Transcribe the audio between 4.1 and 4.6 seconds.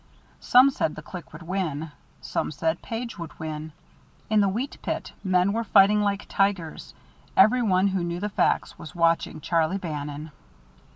in the